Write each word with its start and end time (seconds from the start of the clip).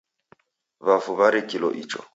W'afu 0.85 1.11
w'arikilo 1.19 1.67
icho 1.81 1.99